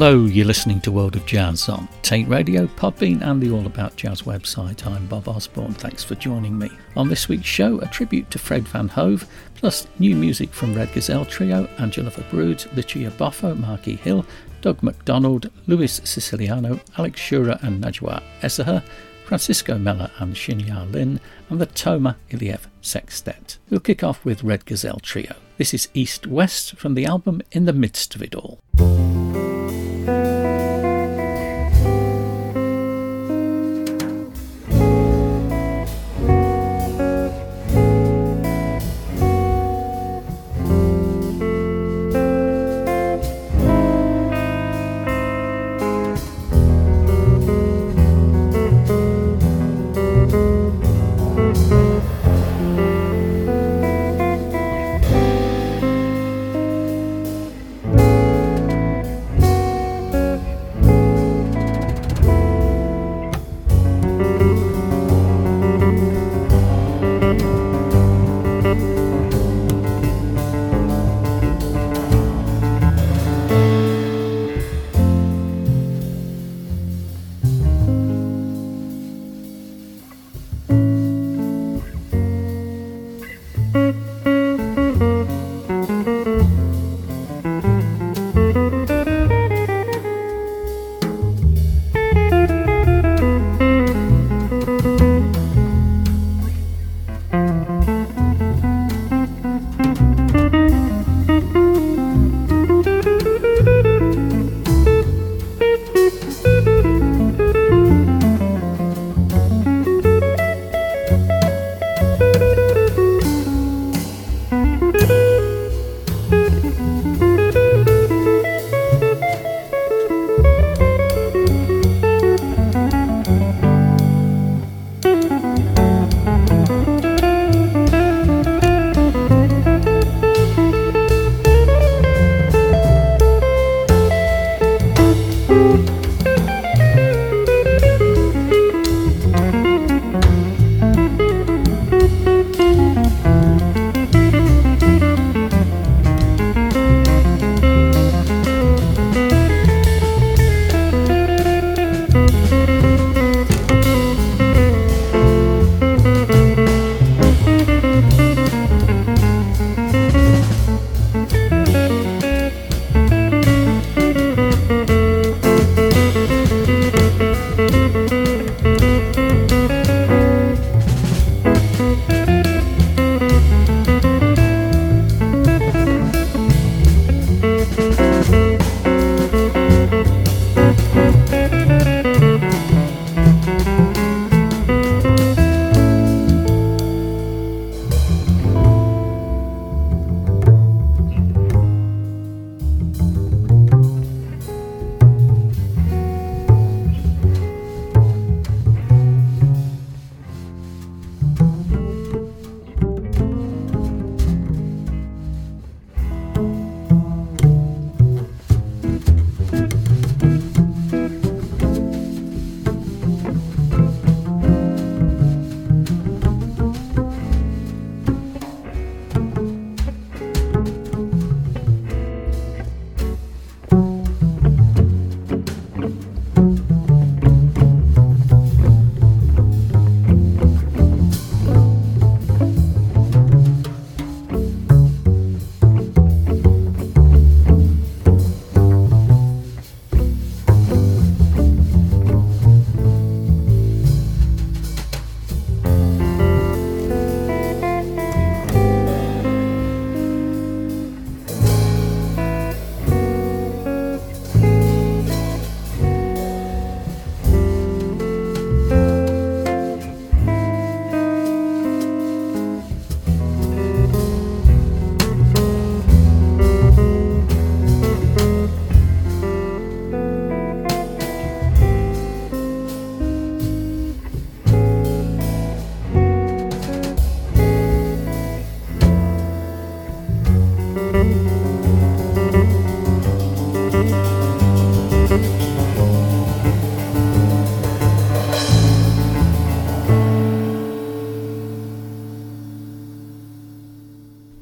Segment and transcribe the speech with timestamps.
[0.00, 3.96] Hello, you're listening to World of Jazz on Tate Radio, Podbean, and the All About
[3.96, 4.86] Jazz website.
[4.86, 5.74] I'm Bob Osborne.
[5.74, 6.70] Thanks for joining me.
[6.96, 10.90] On this week's show, a tribute to Fred Van Hove, plus new music from Red
[10.94, 14.24] Gazelle Trio, Angela Verbrugge, Lucia Boffo, Marquis Hill,
[14.62, 18.82] Doug McDonald, Luis Siciliano, Alex Shura and Najwa Esseher,
[19.26, 23.58] Francisco Mela and Shinya Lin, and the Toma Iliev Sextet.
[23.68, 25.34] We'll kick off with Red Gazelle Trio.
[25.58, 28.60] This is East West from the album In the Midst of It All.
[30.10, 30.39] Thank you.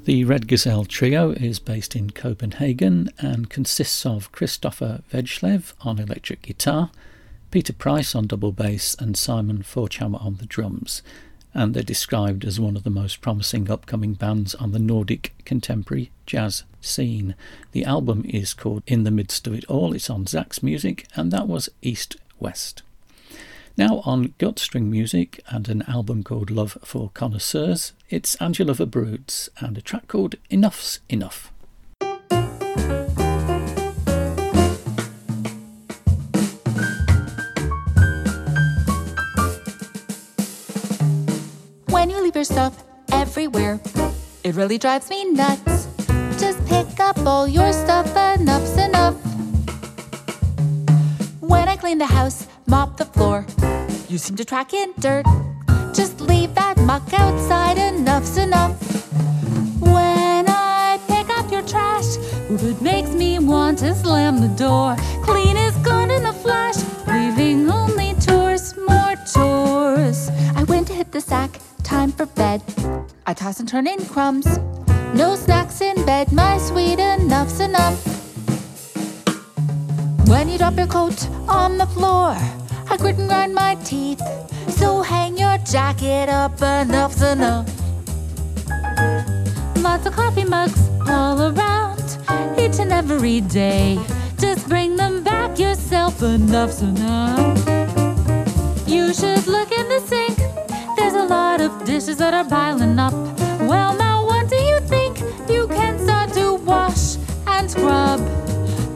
[0.08, 6.40] The Red Gazelle Trio is based in Copenhagen and consists of Christopher Veglev on electric
[6.40, 6.90] guitar,
[7.50, 11.02] Peter Price on double bass, and Simon Forchhammer on the drums.
[11.52, 16.10] And they're described as one of the most promising upcoming bands on the Nordic contemporary
[16.24, 17.34] jazz scene.
[17.72, 21.30] The album is called In the Midst of It All, it's on Zach's Music, and
[21.32, 22.82] that was East West.
[23.78, 29.78] Now on Gutstring Music and an album called Love for Connoisseurs, it's Angela Verbrugge and
[29.78, 31.52] a track called Enough's Enough.
[41.88, 42.82] When you leave your stuff
[43.12, 43.78] everywhere,
[44.42, 45.86] it really drives me nuts.
[46.40, 49.14] Just pick up all your stuff, enough's enough.
[51.38, 53.46] When I clean the house, mop the floor,
[54.08, 55.24] you seem to track in dirt.
[55.94, 58.76] Just leave that muck outside, enough's enough.
[59.80, 62.16] When I pick up your trash,
[62.50, 64.96] it makes me want to slam the door.
[65.24, 66.76] Clean is gone in a flash,
[67.06, 70.30] leaving only chores, more chores.
[70.54, 72.62] I went to hit the sack, time for bed.
[73.26, 74.58] I toss and turn in crumbs.
[75.14, 78.27] No snacks in bed, my sweet, enough's enough.
[80.28, 82.36] When you drop your coat on the floor,
[82.90, 84.20] I grit and grind my teeth.
[84.68, 87.66] So hang your jacket up, enough's enough.
[89.76, 92.18] Lots of coffee mugs all around,
[92.58, 93.98] each and every day.
[94.38, 97.56] Just bring them back yourself, enough's enough.
[98.86, 100.36] You should look in the sink.
[100.98, 103.14] There's a lot of dishes that are piling up.
[103.60, 105.20] Well, now what do you think?
[105.48, 107.16] You can start to wash
[107.46, 108.20] and scrub.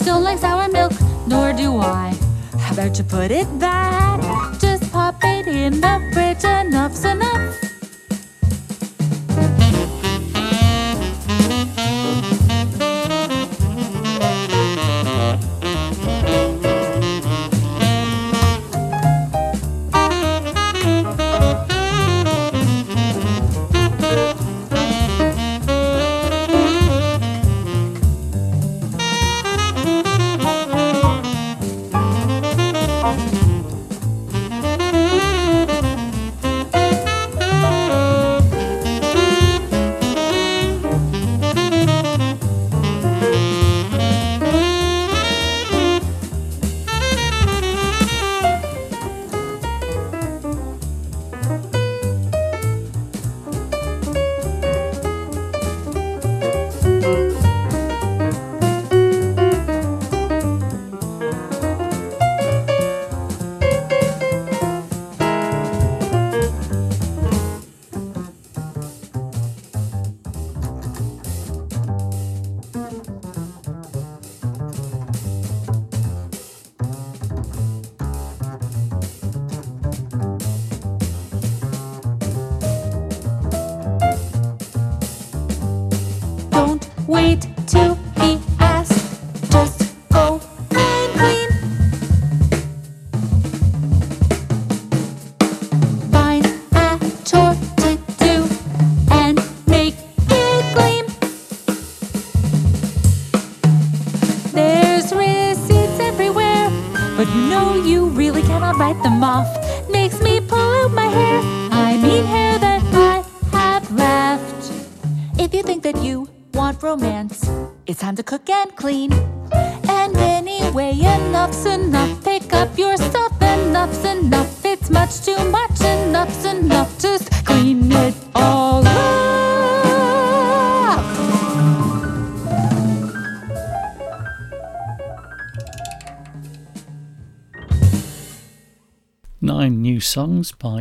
[0.05, 0.93] Don't like sour milk,
[1.26, 2.14] nor do I.
[2.58, 4.20] How about you put it back?
[4.60, 7.71] Just pop it in the fridge, enough's enough.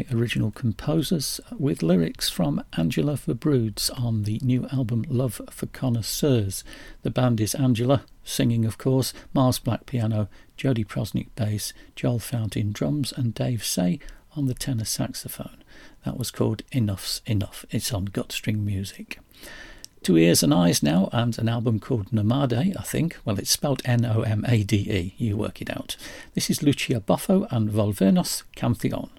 [0.01, 6.63] By original composers with lyrics from Angela Verbrugge on the new album Love for Connoisseurs.
[7.03, 10.27] The band is Angela, singing of course, Miles Black piano,
[10.57, 13.99] Jodi Proznick bass, Joel Fountain drums, and Dave Say
[14.35, 15.63] on the tenor saxophone.
[16.03, 17.65] That was called Enough's Enough.
[17.69, 19.19] It's on Gutstring Music.
[20.01, 23.17] Two Ears and Eyes now, and an album called Nomade, I think.
[23.23, 25.13] Well, it's spelled N O M A D E.
[25.17, 25.95] You work it out.
[26.33, 29.09] This is Lucia Boffo and Volvernos Canción.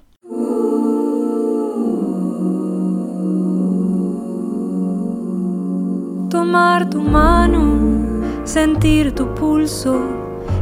[6.33, 10.01] Tomar tu mano, sentir tu pulso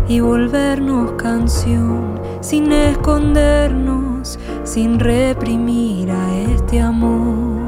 [0.08, 7.60] y volvernos canción, sin escondernos, sin reprimir a este amor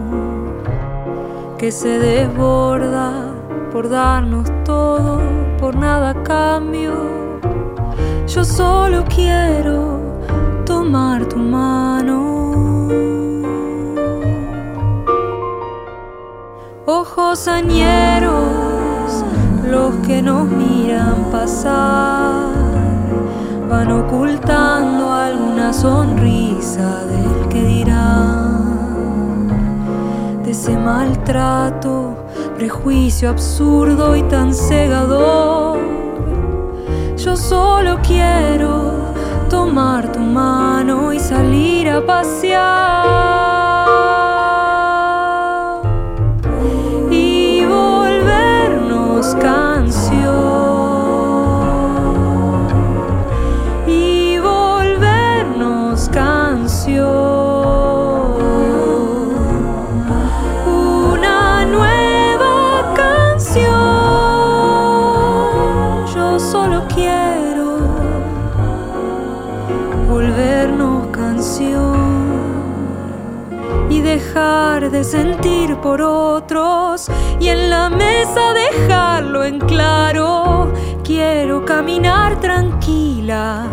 [1.58, 3.32] que se desborda
[3.70, 5.20] por darnos todo,
[5.60, 7.38] por nada cambio.
[8.26, 10.00] Yo solo quiero
[10.66, 12.41] tomar tu mano.
[16.84, 18.42] Ojos añeros,
[19.70, 22.50] los que nos miran pasar,
[23.70, 28.26] van ocultando alguna sonrisa del que dirá
[30.42, 32.16] de ese maltrato,
[32.56, 35.78] prejuicio absurdo y tan cegador.
[37.16, 39.14] Yo solo quiero
[39.48, 43.61] tomar tu mano y salir a pasear.
[74.12, 80.70] De sentir por otros y en la mesa dejarlo en claro.
[81.02, 83.68] Quiero caminar tranquila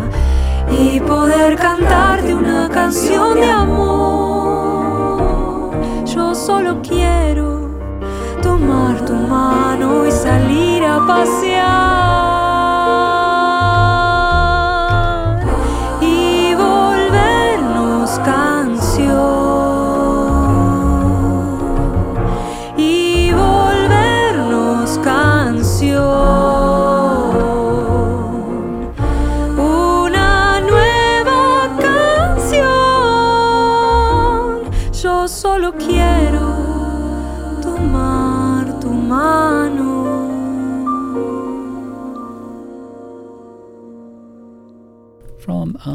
[0.70, 4.14] y poder cantarte una canción de amor.
[6.06, 7.68] Yo solo quiero
[8.40, 12.09] tomar tu mano y salir a pasear.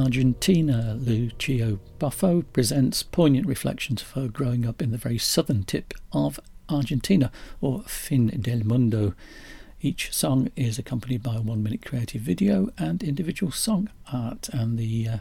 [0.05, 5.95] Argentina, Lucia Boffo presents poignant reflections of her growing up in the very southern tip
[6.13, 9.15] of Argentina, or Fin del Mundo.
[9.81, 14.77] Each song is accompanied by a one minute creative video and individual song art, and
[14.77, 15.17] the uh,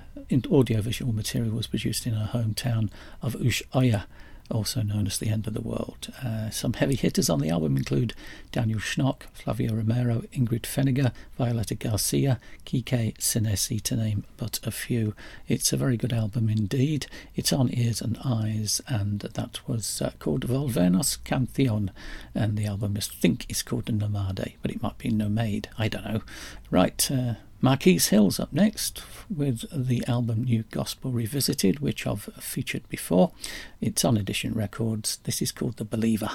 [0.50, 2.91] audiovisual material was produced in her hometown
[3.23, 4.05] of Ushuaia
[4.51, 6.13] also known as The End of the World.
[6.23, 8.15] Uh, some heavy hitters on the album include
[8.53, 15.15] Daniel Schnock, Flavio Romero, Ingrid Feniger, Violeta Garcia, Kike Senesi, to name but a few.
[15.49, 17.07] It's a very good album indeed.
[17.35, 21.91] It's on Ears and Eyes, and that was uh, called Volvernos Canción,
[22.35, 26.05] and the album I think is called Nomade, but it might be Nomade, I don't
[26.05, 26.23] know.
[26.71, 29.02] Right, uh, Marquis Hill's up next
[29.35, 33.33] with the album New Gospel Revisited, which I've featured before.
[33.80, 35.16] It's on Edition Records.
[35.25, 36.28] This is called The Believer.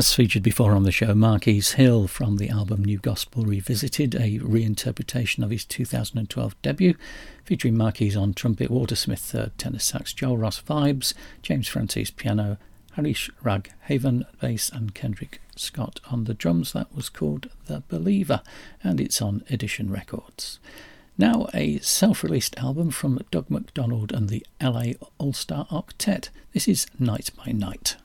[0.00, 4.38] As featured before on the show, Marquis Hill from the album New Gospel Revisited, a
[4.38, 6.94] reinterpretation of his 2012 debut,
[7.44, 12.56] featuring Marquis on trumpet, Walter Smith third tenor sax, Joel Ross vibes, James Francis piano,
[12.92, 16.72] Harish Rag Haven bass, and Kendrick Scott on the drums.
[16.72, 18.40] That was called The Believer,
[18.82, 20.60] and it's on Edition Records.
[21.18, 26.30] Now, a self released album from Doug McDonald and the LA All Star Octet.
[26.54, 27.96] This is Night by Night.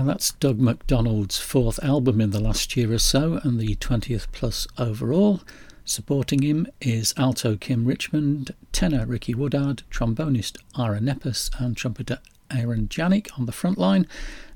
[0.00, 5.42] Doug MacDonald's fourth album in the last year or so and the 20th plus overall.
[5.84, 12.18] Supporting him is alto Kim Richmond, tenor Ricky Woodard, trombonist Ira Nepes, and trumpeter
[12.50, 14.06] Aaron Janik on the front line,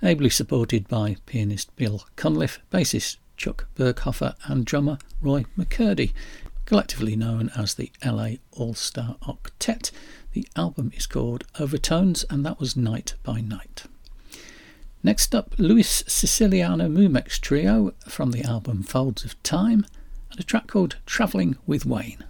[0.02, 6.14] ably supported by pianist Bill Cunliffe, bassist Chuck Berghofer, and drummer Roy McCurdy,
[6.64, 9.90] collectively known as the LA All Star Octet.
[10.33, 13.85] The album is called Overtones, and that was Night by Night.
[15.05, 19.85] Next up, Luis Siciliano Mumex Trio from the album Folds of Time,
[20.31, 22.25] and a track called Travelling with Wayne.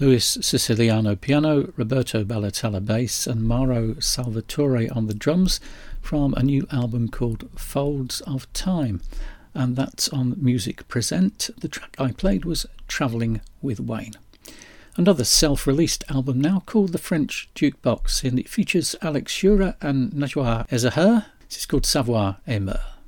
[0.00, 5.60] Luis Siciliano piano, Roberto Bellatalla bass, and Mauro Salvatore on the drums
[6.00, 9.02] from a new album called Folds of Time.
[9.52, 11.50] And that's on Music Present.
[11.60, 14.14] The track I played was Travelling with Wayne.
[14.96, 20.12] Another self released album now called The French Jukebox, and it features Alex Shura and
[20.12, 21.26] Najwa Ezaher.
[21.42, 22.80] It's called Savoir Aimer.
[22.80, 22.99] Savoir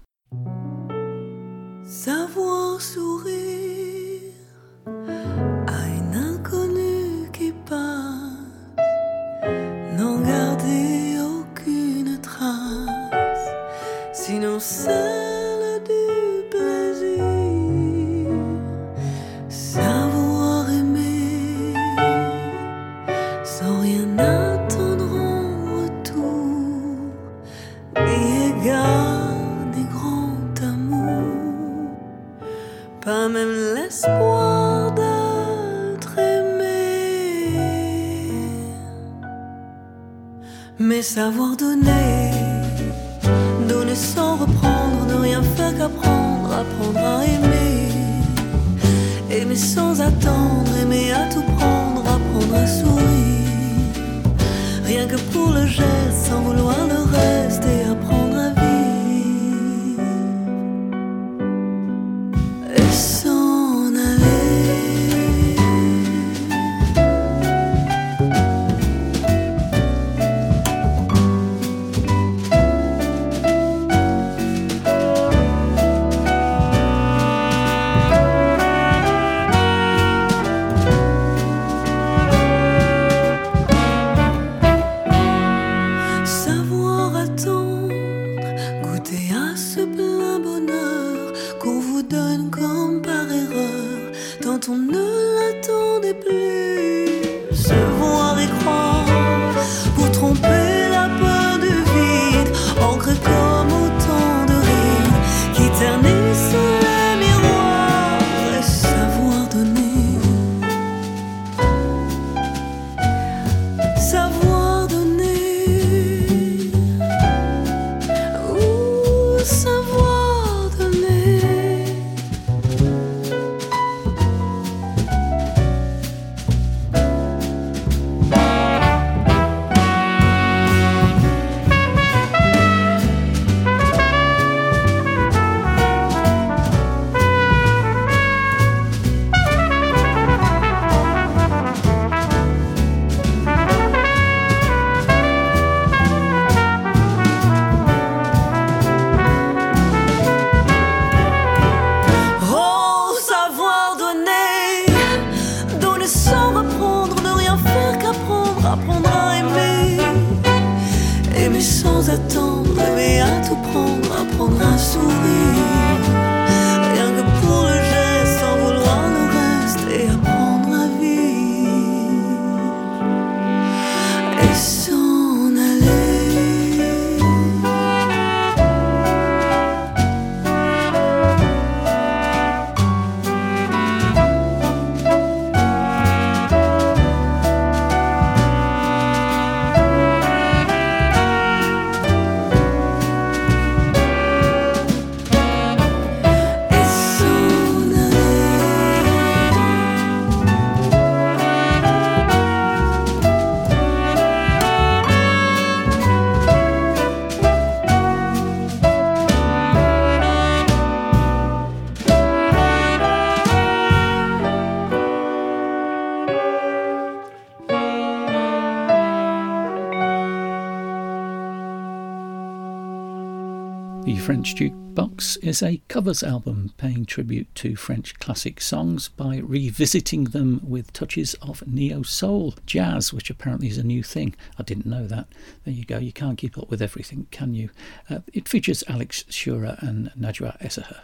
[224.43, 230.61] French Jukebox is a covers album paying tribute to French classic songs by revisiting them
[230.64, 234.34] with touches of neo soul jazz, which apparently is a new thing.
[234.59, 235.28] I didn't know that.
[235.64, 235.99] There you go.
[235.99, 237.70] You can't keep up with everything, can you?
[238.11, 241.03] Uh, it features Alex Shura and Najwa Esaher,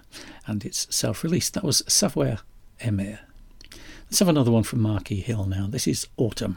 [0.49, 1.55] and it's self released.
[1.55, 2.39] That was Savoir
[2.81, 3.21] Aimer.
[4.07, 5.69] Let's have another one from Marquis Hill now.
[5.71, 6.57] This is Autumn.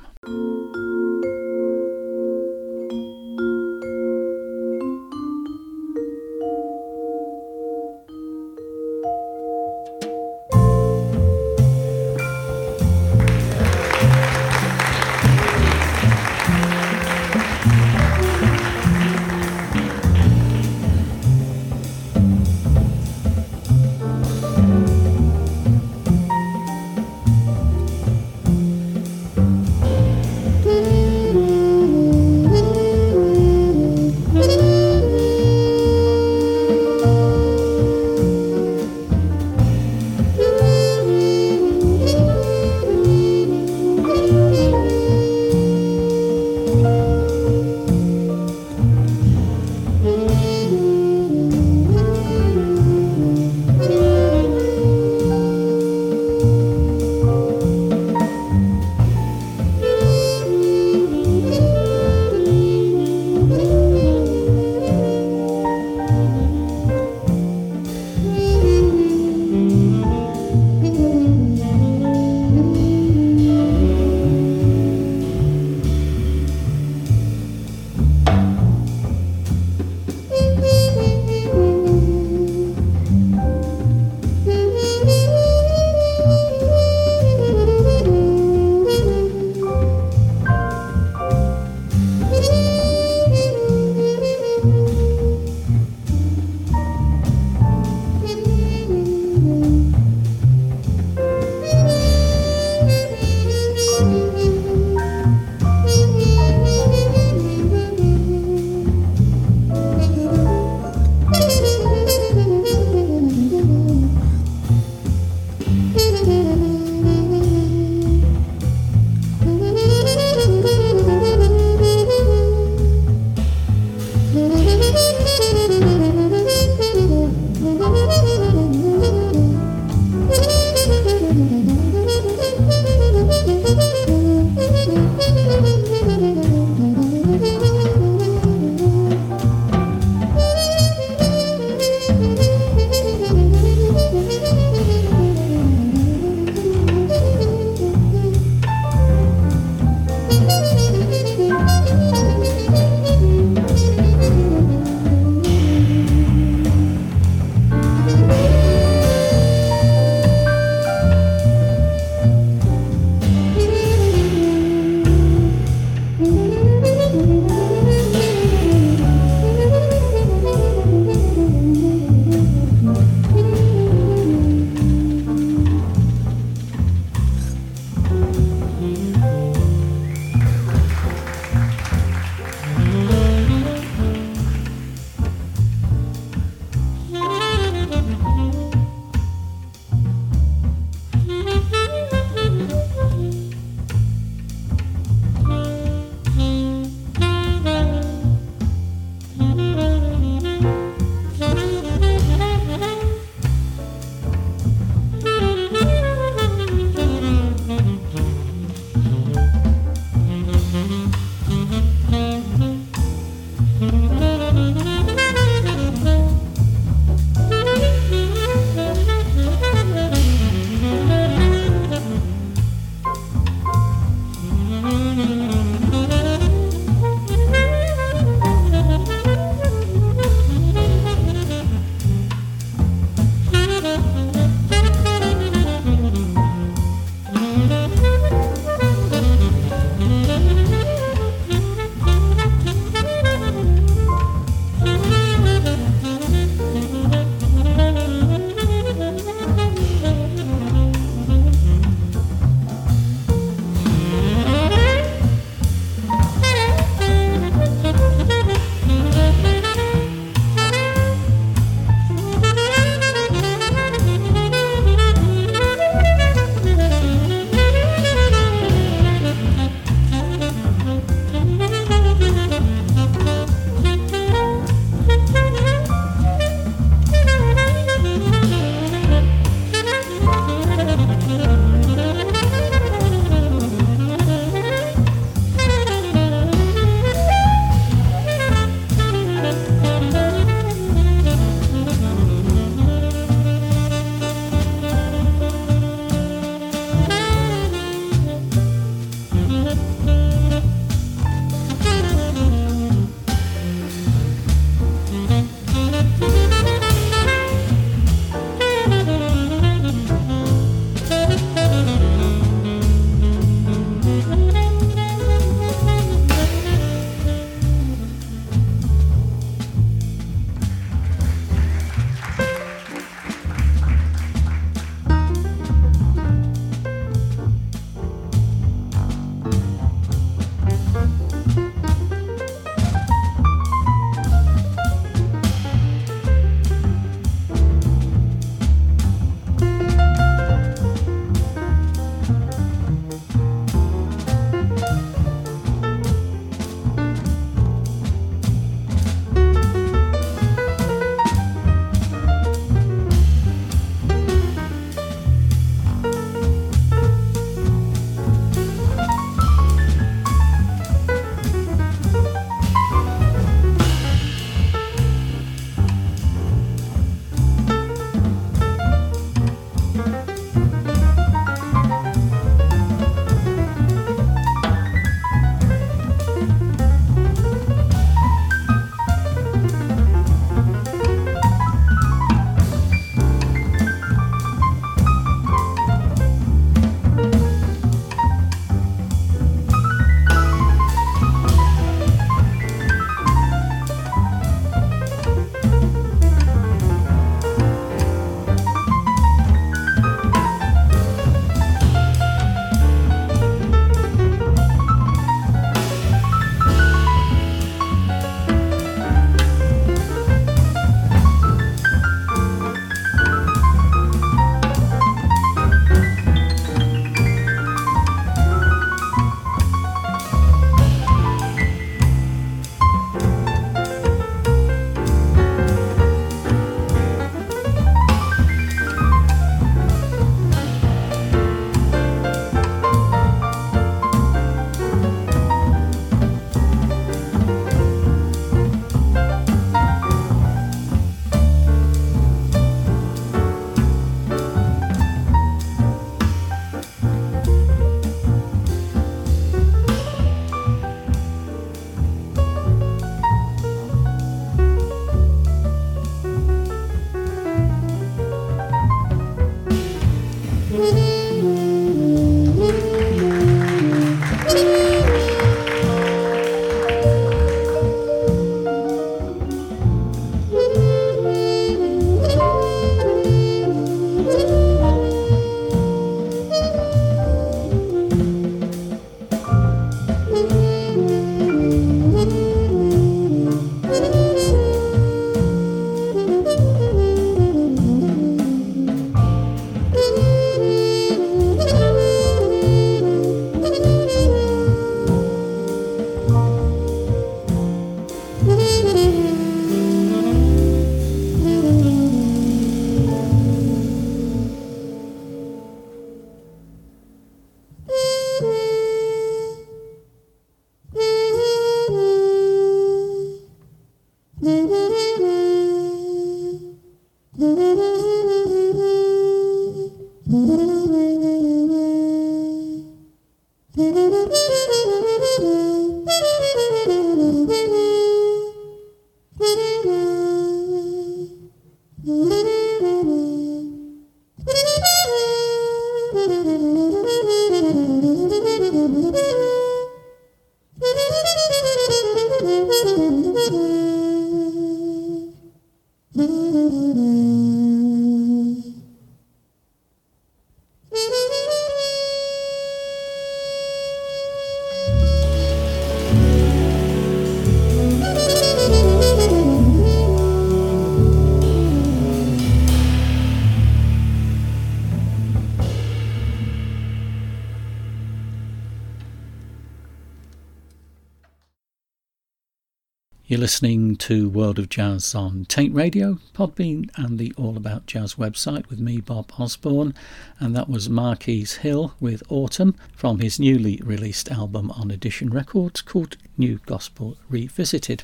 [573.51, 578.69] Listening to World of Jazz on Taint Radio, Podbean, and the All About Jazz website
[578.69, 579.93] with me, Bob Osborne.
[580.39, 585.81] And that was Marquis Hill with Autumn from his newly released album on Edition Records
[585.81, 588.03] called New Gospel Revisited.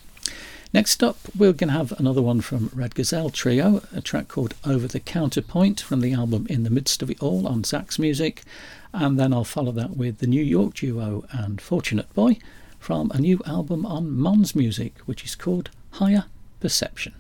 [0.74, 4.54] Next up, we're going to have another one from Red Gazelle Trio, a track called
[4.66, 8.44] Over the Counterpoint from the album In the Midst of It All on Zax Music.
[8.92, 12.38] And then I'll follow that with the New York duo and Fortunate Boy
[12.88, 15.70] from a new album on Mons Music, which is called
[16.00, 16.24] Higher
[16.62, 17.14] Perception.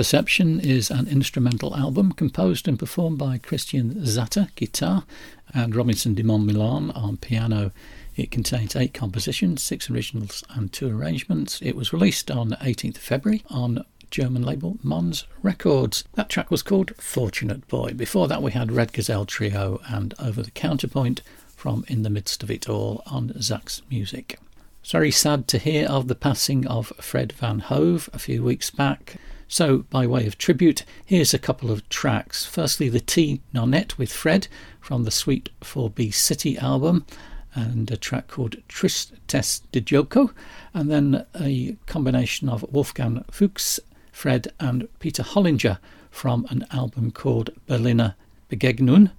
[0.00, 5.04] Perception is an instrumental album composed and performed by Christian Zatter, guitar,
[5.52, 7.70] and Robinson de Montmillon on piano.
[8.16, 11.60] It contains eight compositions, six originals, and two arrangements.
[11.60, 16.04] It was released on 18th February on German label Mons Records.
[16.14, 17.92] That track was called Fortunate Boy.
[17.92, 21.20] Before that, we had Red Gazelle Trio and Over the Counterpoint
[21.54, 24.38] from In the Midst of It All on Zax Music.
[24.80, 28.70] It's very sad to hear of the passing of Fred Van Hove a few weeks
[28.70, 29.18] back.
[29.52, 32.46] So, by way of tribute, here's a couple of tracks.
[32.46, 34.46] Firstly, the T Nonette with Fred
[34.80, 37.04] from the Suite 4B City album,
[37.52, 40.30] and a track called Tristes de Joko,
[40.72, 43.80] and then a combination of Wolfgang Fuchs,
[44.12, 45.78] Fred, and Peter Hollinger
[46.12, 48.14] from an album called Berliner
[48.48, 49.10] Begegnung,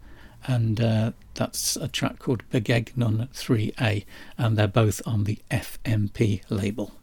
[0.48, 4.06] and uh, that's a track called Begegnung 3A,
[4.38, 6.94] and they're both on the FMP label.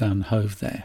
[0.00, 0.84] Van Hove there.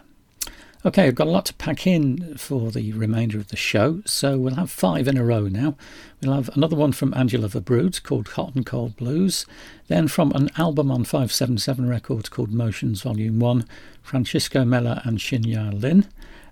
[0.86, 4.38] Okay, I've got a lot to pack in for the remainder of the show, so
[4.38, 5.76] we'll have five in a row now.
[6.22, 9.46] We'll have another one from Angela Verbrugge called Hot and Cold Blues,
[9.88, 13.66] then from an album on 577 Records called Motions Volume 1,
[14.04, 16.08] Francisco Mela and Shinya Lin,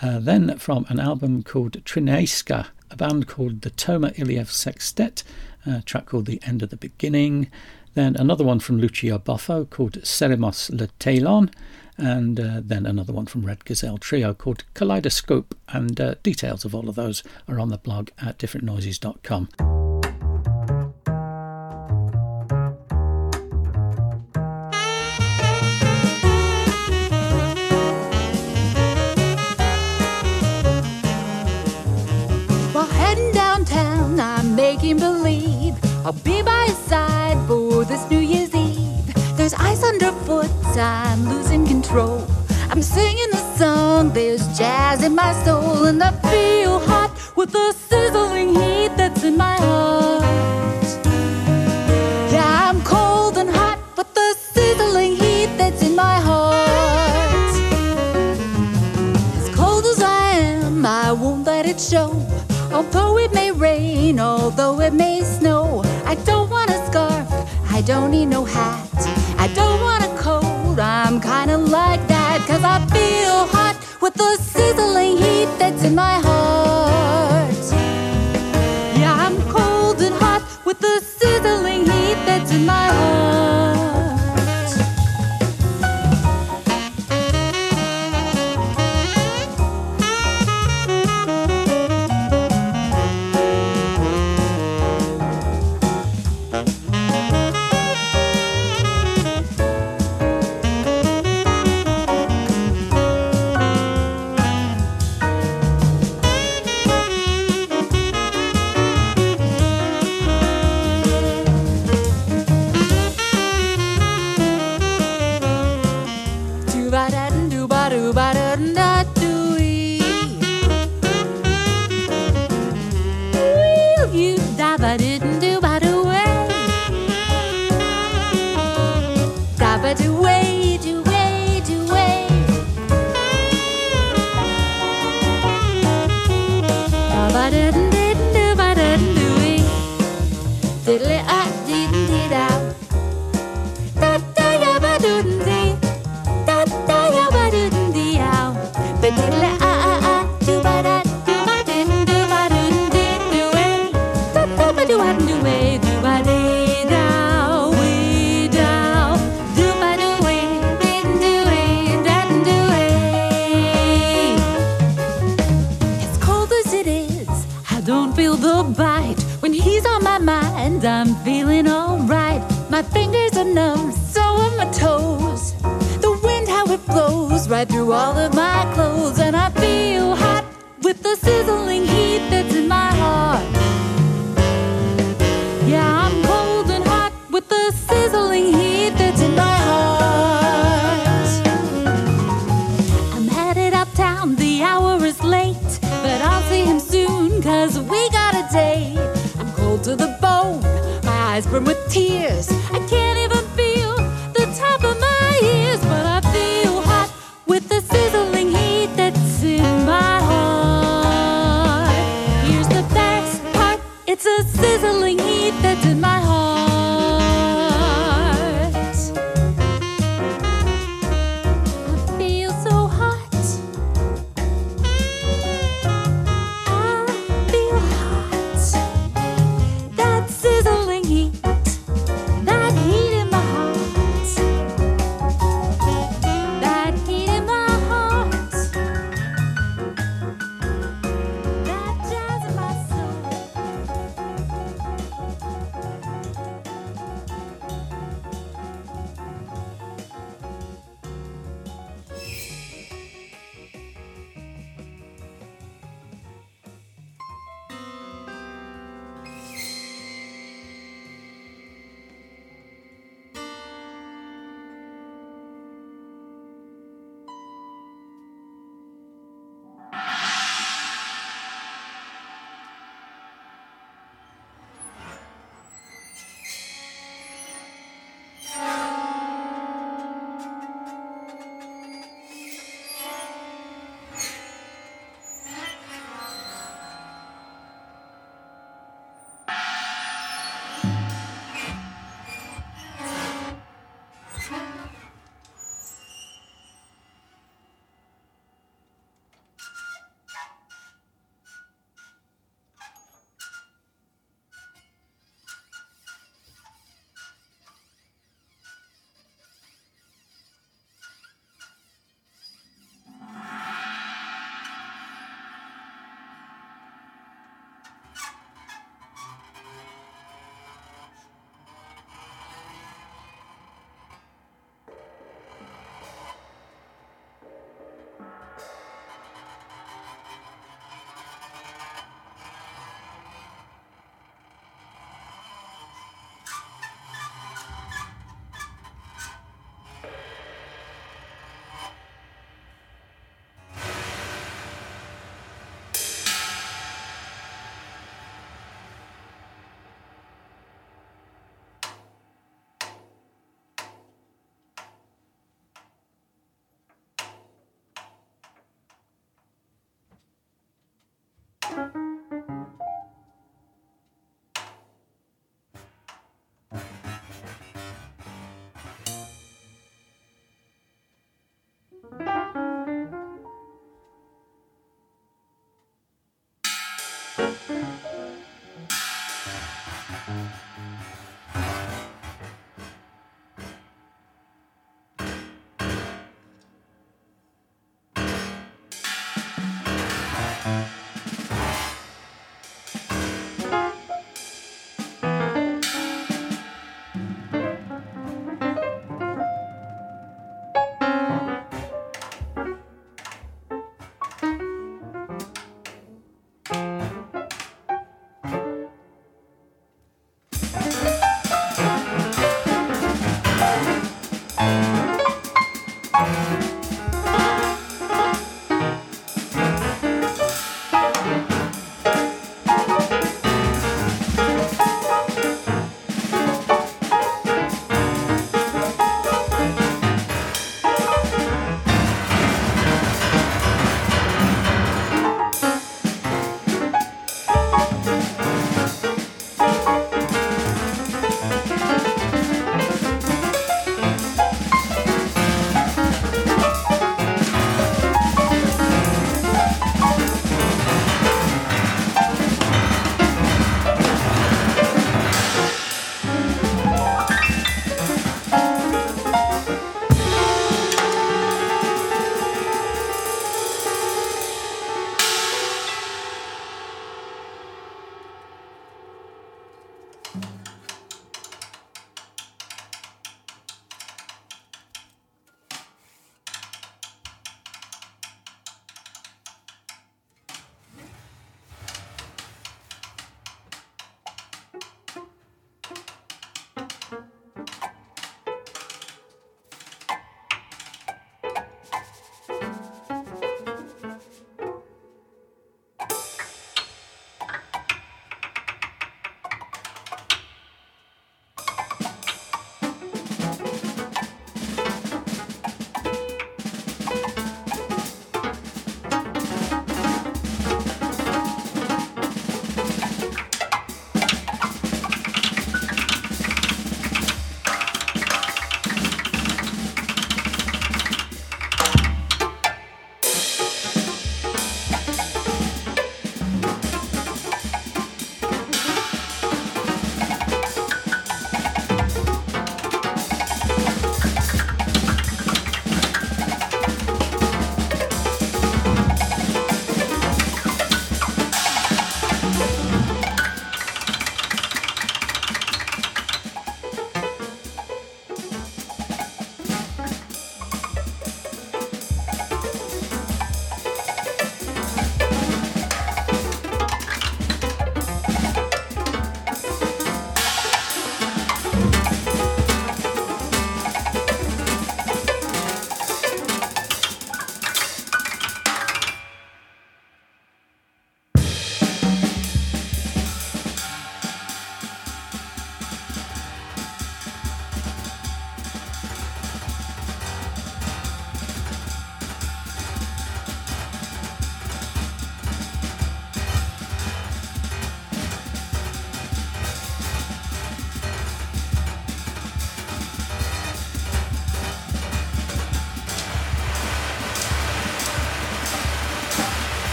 [0.00, 5.24] uh, then from an album called Trineska, a band called the Toma Iliev Sextet,
[5.66, 7.50] a track called The End of the Beginning,
[7.94, 11.50] then another one from Lucia Boffo called Seremos Le Talon,
[11.96, 15.56] and uh, then another one from Red Gazelle Trio called Kaleidoscope.
[15.68, 19.48] And uh, details of all of those are on the blog at differentnoises.com.
[47.44, 50.22] with the sizzling heat that's in my heart.
[52.32, 57.54] Yeah, I'm cold and hot with the sizzling heat that's in my heart.
[59.36, 62.10] As cold as I am, I won't let it show.
[62.72, 67.28] Although it may rain, although it may snow, I don't want a scarf,
[67.70, 68.83] I don't need no hat.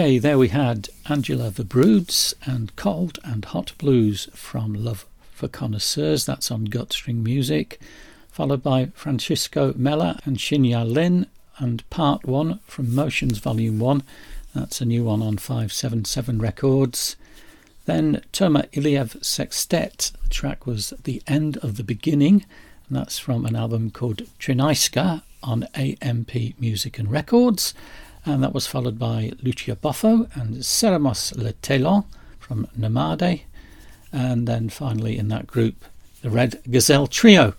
[0.00, 5.46] Okay, there we had Angela the Broods and Cold and Hot Blues from Love for
[5.46, 6.24] Connoisseurs.
[6.24, 7.78] That's on Gutstring Music.
[8.32, 11.26] followed by Francisco Mela and Shinya Lin,
[11.58, 14.02] and Part 1 from Motions Volume 1.
[14.54, 17.16] That's a new one on 577 Records.
[17.84, 20.12] Then Toma Iliev Sextet.
[20.22, 22.46] The track was The End of the Beginning,
[22.88, 27.74] and that's from an album called Trinaiska on AMP Music and Records.
[28.24, 32.04] And that was followed by Lucia Boffo and Ceramos Le Telon
[32.38, 33.42] from Nomade.
[34.12, 35.84] And then finally in that group,
[36.22, 37.54] the Red Gazelle Trio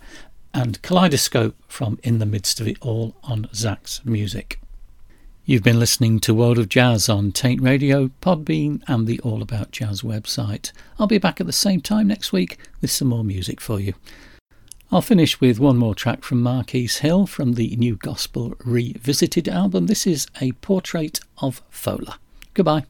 [0.54, 4.60] and Kaleidoscope from In the Midst of It All on Zach's Music.
[5.44, 9.72] You've been listening to World of Jazz on Taint Radio, Podbean, and the All About
[9.72, 10.70] Jazz website.
[10.98, 13.94] I'll be back at the same time next week with some more music for you.
[14.92, 19.86] I'll finish with one more track from Marquis Hill from the New Gospel Revisited album.
[19.86, 22.16] This is a portrait of Fola.
[22.52, 22.84] Goodbye.